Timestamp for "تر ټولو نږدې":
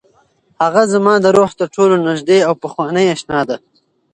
1.59-2.37